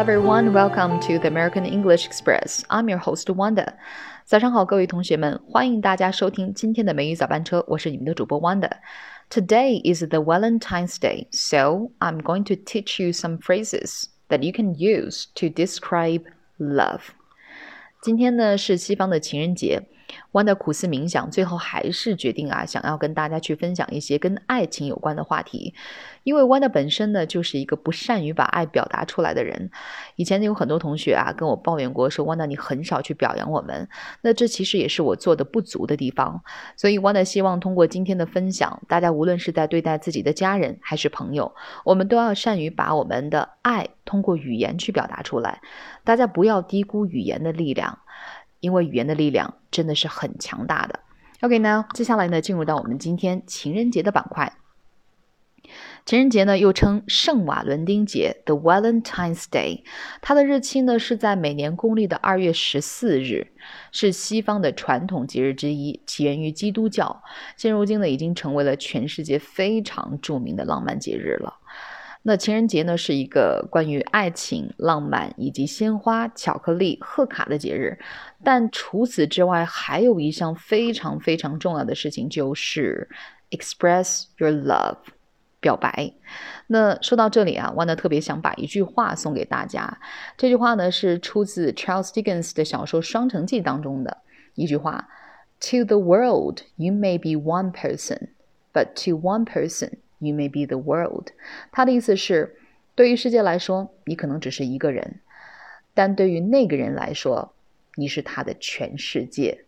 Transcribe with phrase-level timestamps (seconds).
[0.00, 2.64] everyone, welcome to the American English Express.
[2.70, 3.74] I'm your host Wanda.
[4.24, 14.42] 早上好，各位同学们，欢迎大家收听今天的美语早班车，我是你们的主播 Wanda。Today is the Valentine's Day, so I'm going to teach you some phrases that
[14.42, 16.22] you can use to describe
[16.58, 17.00] love.
[18.02, 19.82] 今天呢是西方的情人节。
[20.31, 25.73] 弯的苦思冥想，最后还是决定啊，想要跟大家去分享一些跟爱情有关的话题。
[26.23, 29.71] 因为弯的本身呢，就是一个不善于把爱表达出来的人。
[30.15, 33.87] 以前呢，有很多同学啊跟我抱怨过，说弯的你很少去表扬我们。
[34.21, 36.41] 那这其实也是我做的不足的地方。
[36.75, 41.51] 所以弯的希望通过今天的分享，大家无论是在对待自己的家人还是朋友，
[41.83, 45.59] 我们都要善于把我们的爱通过语言去表达出来。
[46.03, 47.97] 大家不要低估语言的力量。
[48.61, 51.01] 因为语言的力量真的是很强大的。
[51.41, 54.53] OK，那接下来呢，进入到我们今天情人节的板块。
[56.05, 59.83] 情人节呢，又称圣瓦伦丁节 （The Valentine's Day），
[60.19, 63.51] 它的日期呢是在每年公历的二月十四日，
[63.91, 67.23] 是西方的传统节日之一，起源于基督教。
[67.55, 71.60] 现如今呢，已经成为了全世界非常著名的浪漫节日了。
[72.23, 77.97] 那情人节呢，是一个关于爱情、浪漫以及鲜花、巧克力、贺卡的节日。
[78.43, 83.09] 但除此之外，还有一项非常非常重要的事情，就是
[83.49, 84.97] express your love，
[85.59, 86.13] 表白。
[86.67, 89.99] 那说到这里啊，万德特别想把一句话送给大家。
[90.37, 94.17] 这句话呢，是出自 Charles Dickens 的小说《双城记》当中的
[94.53, 95.09] 一句话
[95.59, 98.29] ：“To the world, you may be one person,
[98.71, 101.29] but to one person。” You may be the world。
[101.71, 102.55] 他的意思是，
[102.93, 105.19] 对于世界来说，你可能只是一个人，
[105.95, 107.53] 但对于那个人来说，
[107.95, 109.65] 你是他的全世界。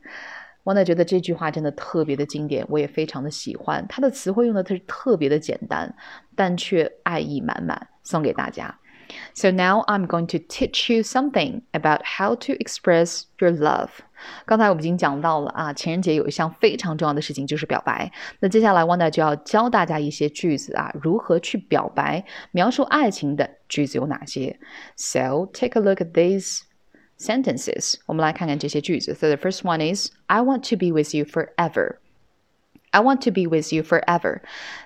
[0.64, 3.86] 王娜觉得这句话真的特别的经典，我也非常的喜欢。
[3.90, 5.94] 他的词汇用的特特别的简单，
[6.36, 8.80] 但却爱意满满，送给大家。
[9.35, 13.91] So now I'm going to teach you something about how to express your love.
[14.47, 18.11] 刚才我们已经讲到了啊，情人节有一项非常重要的事情就是表白。
[18.41, 24.59] 那接下来 Wanda 就要教大家一些句子啊，如何去表白，描述爱情的句子有哪些？
[24.97, 26.63] So take a look at these
[27.19, 27.95] sentences.
[28.07, 29.15] 我们来看看这些句子。
[29.15, 31.99] So the first one is I want to be with you forever.
[32.93, 34.41] I want to be with you forever。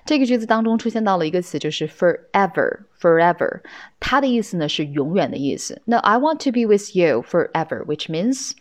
[0.05, 3.61] 这个句子当中出现到了一个词，就是 forever，forever，
[3.99, 5.81] 它的意思呢是永远的意思。
[5.85, 8.51] 那 I want to be with you forever，which means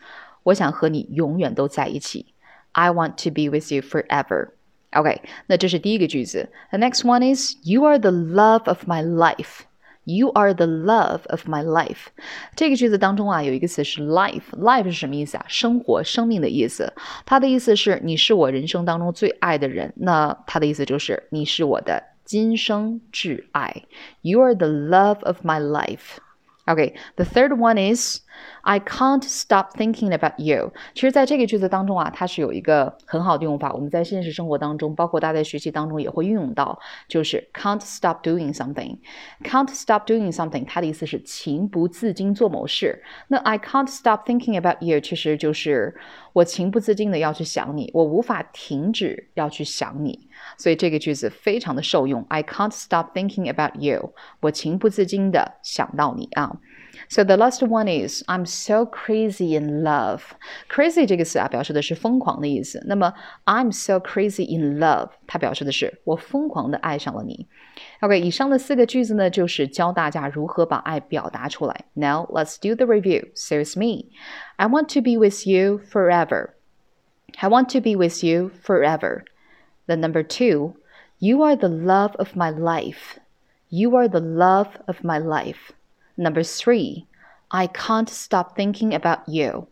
[0.45, 2.35] 我想和你永远都在一起。
[2.73, 6.51] I want to be with you forever。OK，那这是第一个句子。
[6.71, 9.61] The next one is You are the love of my life。
[10.07, 12.07] You are the love of my life。
[12.57, 15.45] 这个句子当中啊，有一个词是 life。life 是什么意思啊？
[15.47, 16.93] 生活、生命的意思。
[17.25, 19.93] 它的意思是你是我人生当中最爱的人。
[19.97, 23.85] 那它的意思就是你是我的今生挚爱。
[24.23, 28.21] You are the love of my life。Okay, the third one is
[28.62, 30.74] I can't stop thinking about you。
[30.94, 36.78] 其实，在这个句子当中啊，它是有一个很好的用法，我们在现实生活当中，包括大家在学习当中也会运用到，
[37.08, 38.98] 就是 can't stop doing something。
[39.44, 43.02] can't stop doing something，它的意思是情不自禁做某事。
[43.28, 45.96] 那 I can't stop thinking about you，其实就是
[46.34, 50.28] 我情不自禁的要去想你，我无法停止要去想你。
[50.58, 52.26] 所以这个句子非常的受用。
[52.30, 56.58] I can't stop thinking about you，我情不自禁的想到你啊。
[57.09, 60.23] So the last one is I'm so crazy in love.
[60.71, 62.83] Crazy 这个词啊，表示的是疯狂的意思。
[62.87, 63.13] 那么
[63.45, 67.47] I'm so crazy in love，它表示的是我疯狂的爱上了你。
[68.01, 71.85] OK，以上的四个句子呢，就是教大家如何把爱表达出来。
[71.95, 73.29] Now let's do the review.
[73.35, 74.11] So it's me.
[74.57, 76.51] I want to be with you forever.
[77.39, 79.25] I want to be with you forever.
[79.87, 80.77] Then number two,
[81.19, 83.19] you are the love of my life.
[83.69, 85.73] You are the love of my life.
[86.17, 87.07] Number three,
[87.49, 89.69] I can't stop thinking about you.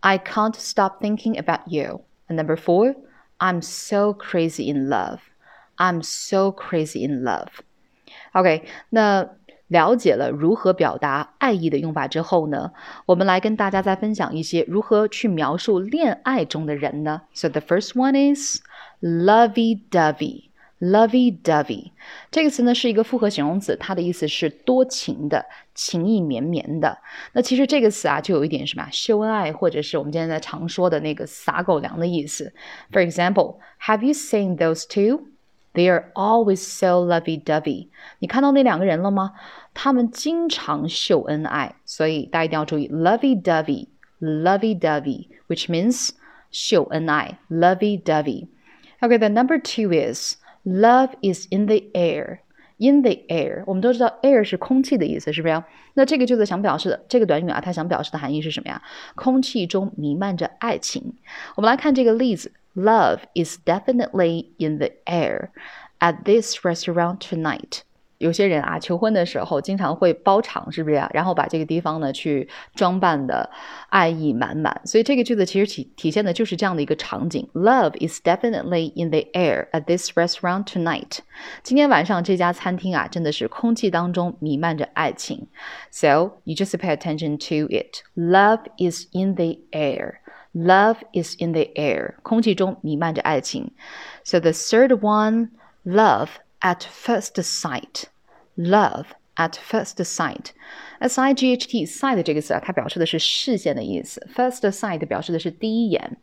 [0.00, 2.02] I can't stop thinking about you.
[2.28, 2.94] And number four,
[3.38, 5.20] I'm so crazy in love.
[5.76, 7.48] I'm so crazy in love.
[8.32, 9.36] OK，那
[9.68, 12.72] 了解了如何表达爱意的用法之后呢，
[13.06, 17.22] 我们来跟大家再分享一些如何去描述恋爱中的人呢。
[17.32, 18.60] So the first one is
[19.00, 20.45] lovey-dovey。
[20.80, 21.92] Lovey-dovey
[22.32, 26.98] 这个词呢是一个复合形容词，它的意思是多情的、情意绵绵的。
[27.32, 32.52] 那其实这个词啊，就有一点什么秀恩爱，或者是我们现在常说的那个撒狗粮的意思。
[32.90, 35.28] For example, have you seen those two?
[35.72, 37.88] They are always so lovey-dovey.
[38.18, 39.34] 你看到那两个人了吗？
[39.72, 43.86] 他们经常秀恩爱，所以大家一定要注意 lovey-dovey,
[44.20, 46.10] lovey-dovey, which means
[46.50, 48.48] 秀恩爱，lovey-dovey.
[49.00, 50.34] Okay, the number two is
[50.66, 52.38] Love is in the air.
[52.82, 55.62] in the air，我们都知道 air 是空气的意思，是不是？
[55.94, 58.82] 那这个句子想表示的这个短语啊，它想表示的含义是什么呀？
[59.14, 61.14] 空气中弥漫着爱情。
[61.54, 65.50] 我们来看这个例子：Love is definitely in the air
[66.00, 67.82] at this restaurant tonight.
[68.18, 71.10] 有些人啊，求婚的时候经常会包场，是不是呀？
[71.12, 73.50] 然后把这个地方呢去装扮的
[73.88, 74.80] 爱意满满。
[74.84, 81.18] 所以这个句子其实体体现的就是这样的一个场景：Love is definitely in the air at this restaurant tonight。
[81.64, 85.48] 今天晚上这家餐厅啊，真的是空气当中弥漫着爱情。
[85.90, 88.04] So you just pay attention to it.
[88.14, 90.18] Love is in the air.
[90.54, 92.14] Love is in the air.
[92.22, 93.72] 空气中弥漫着爱情。
[94.22, 95.48] So the third one,
[95.84, 96.28] love
[96.60, 98.04] at first sight.
[98.56, 99.06] Love
[99.36, 100.52] at first sight.
[101.00, 104.26] S I G H T sight 这个词啊，它表示的是视线的意思。
[104.34, 106.18] First sight 表示的是第一眼。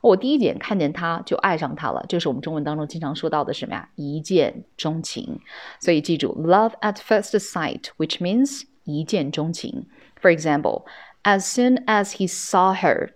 [0.00, 3.88] 我第一眼看见他就爱上他了，这是我们中文当中经常说到的什么呀？
[3.96, 5.40] 一见钟情。
[5.80, 9.86] 所以记住，love at first sight，which means 一见钟情。
[10.20, 10.84] For example,
[11.22, 13.10] as soon as he saw her,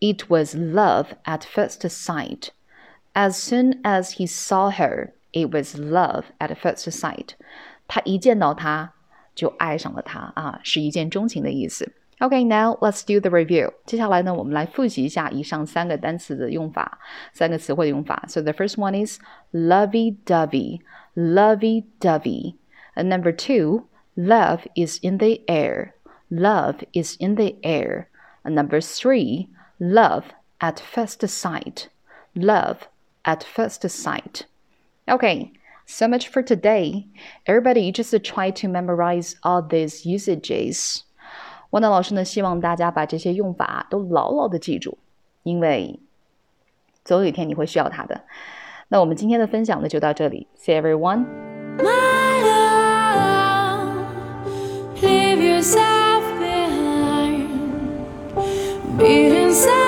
[0.00, 2.50] it was love at first sight.
[3.14, 7.30] As soon as he saw her, it was love at first sight.
[7.86, 8.92] 他一见到她
[9.34, 11.92] 就爱上了她啊，是一见钟情的意思。
[12.20, 13.72] Okay, now let's do the review.
[13.84, 16.98] 接下来呢，我们来复习一下以上三个单词的用法，
[17.32, 18.24] 三个词汇的用法。
[18.28, 19.18] So the first one is
[19.52, 20.80] lovey-dovey,
[21.14, 22.54] lovey-dovey.
[22.94, 25.94] And number two, love is in the air,
[26.30, 28.06] love is in the air.
[28.44, 29.48] And number three,
[29.78, 30.26] love
[30.60, 31.88] at first sight,
[32.34, 32.82] love
[33.24, 34.46] at first sight.
[35.08, 35.52] Okay,
[35.86, 37.06] so much for today.
[37.46, 41.02] Everybody just try to memorize all these usages.
[41.70, 44.96] 汪丹老师呢，希望大家把这些用法都牢牢的记住，
[45.42, 45.98] 因为
[47.04, 48.22] 总有一天你会需要它的。
[48.88, 50.46] 那我们今天的分享呢，就到这里。
[50.56, 51.26] See everyone.
[51.78, 53.88] My love,
[55.02, 57.48] leave yourself behind.
[58.96, 59.87] Be inside.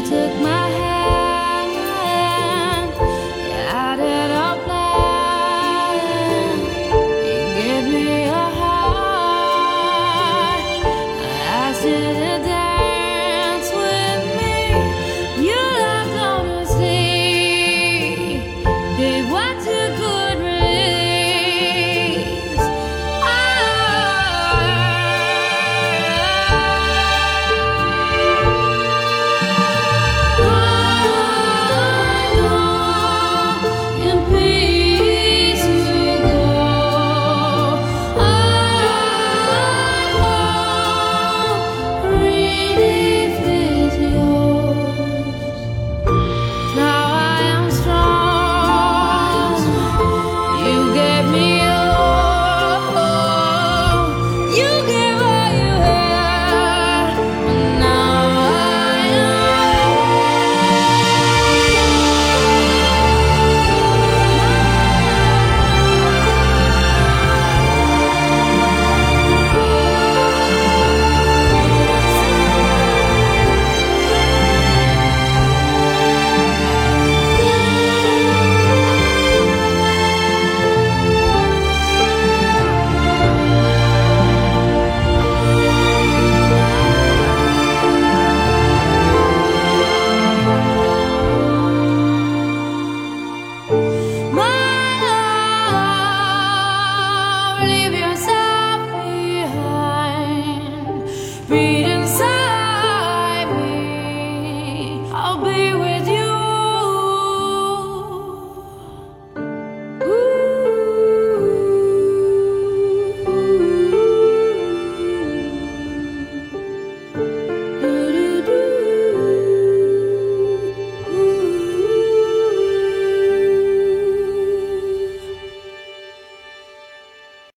[0.10, 0.57] took my.